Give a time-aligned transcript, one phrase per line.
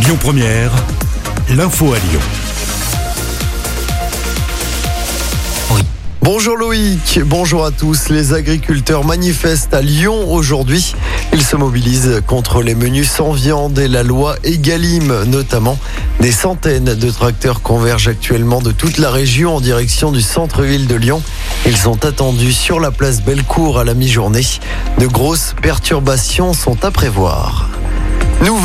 [0.00, 0.70] Lyon Première,
[1.50, 2.20] l'info à Lyon.
[6.22, 8.08] Bonjour Loïc, bonjour à tous.
[8.08, 10.94] Les agriculteurs manifestent à Lyon aujourd'hui.
[11.32, 15.78] Ils se mobilisent contre les menus sans viande et la loi Egalim notamment.
[16.20, 20.94] Des centaines de tracteurs convergent actuellement de toute la région en direction du centre-ville de
[20.94, 21.22] Lyon.
[21.66, 24.46] Ils sont attendus sur la place Bellecour à la mi-journée.
[24.98, 27.68] De grosses perturbations sont à prévoir.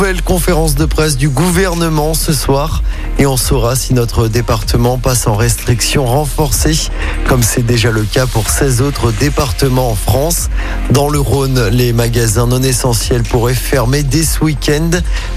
[0.04, 2.82] Nouvelle conférence de presse du gouvernement ce soir
[3.18, 6.90] et on saura si notre département passe en restriction renforcée,
[7.26, 10.50] comme c'est déjà le cas pour 16 autres départements en France.
[10.90, 14.90] Dans le Rhône, les magasins non essentiels pourraient fermer dès ce week-end.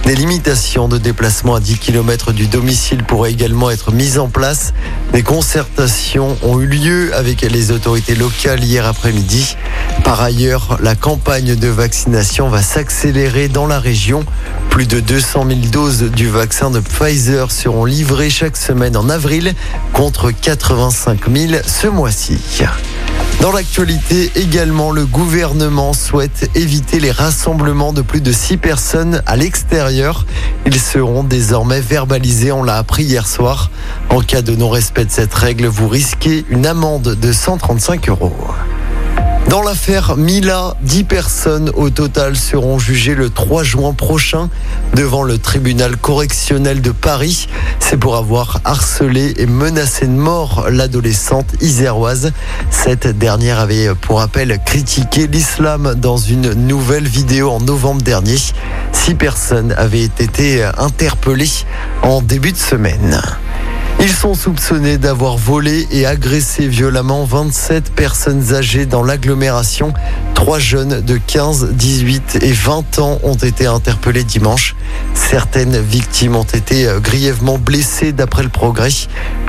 [0.03, 4.73] Des limitations de déplacement à 10 km du domicile pourraient également être mises en place.
[5.13, 9.55] Des concertations ont eu lieu avec les autorités locales hier après-midi.
[10.03, 14.25] Par ailleurs, la campagne de vaccination va s'accélérer dans la région.
[14.77, 19.55] Plus de 200 000 doses du vaccin de Pfizer seront livrées chaque semaine en avril
[19.91, 22.37] contre 85 000 ce mois-ci.
[23.41, 29.35] Dans l'actualité également, le gouvernement souhaite éviter les rassemblements de plus de 6 personnes à
[29.35, 30.27] l'extérieur.
[30.67, 33.71] Ils seront désormais verbalisés, on l'a appris hier soir.
[34.11, 38.31] En cas de non-respect de cette règle, vous risquez une amende de 135 euros.
[39.49, 44.49] Dans l'affaire Mila, 10 personnes au total seront jugées le 3 juin prochain
[44.93, 47.47] devant le tribunal correctionnel de Paris.
[47.79, 52.33] C'est pour avoir harcelé et menacé de mort l'adolescente iséroise.
[52.71, 58.37] Cette dernière avait, pour rappel, critiqué l'islam dans une nouvelle vidéo en novembre dernier.
[58.91, 61.49] Six personnes avaient été interpellées
[62.03, 63.21] en début de semaine.
[63.99, 69.91] Ils sont soupçonnés d'avoir volé et agressé violemment 27 personnes âgées dans l'agglomération.
[70.35, 74.75] Trois jeunes de 15, 18 et 20 ans ont été interpellés dimanche.
[75.15, 78.89] Certaines victimes ont été grièvement blessées d'après le progrès.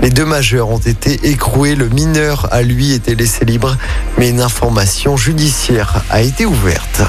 [0.00, 1.74] Les deux majeurs ont été écroués.
[1.74, 3.76] Le mineur a lui été laissé libre,
[4.16, 7.02] mais une information judiciaire a été ouverte.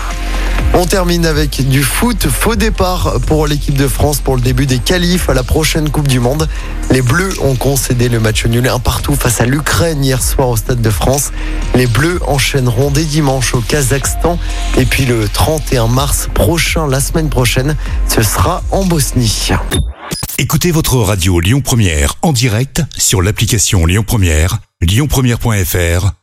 [0.73, 2.27] On termine avec du foot.
[2.27, 6.07] Faux départ pour l'équipe de France pour le début des qualifs à la prochaine Coupe
[6.07, 6.47] du Monde.
[6.89, 10.57] Les Bleus ont concédé le match nul un partout face à l'Ukraine hier soir au
[10.57, 11.31] Stade de France.
[11.75, 14.39] Les Bleus enchaîneront dès dimanche au Kazakhstan.
[14.77, 17.75] Et puis le 31 mars prochain, la semaine prochaine,
[18.07, 19.49] ce sera en Bosnie.
[20.37, 26.18] Écoutez votre radio Lyon Première en direct sur l'application Lyon Première, lyonpremière.fr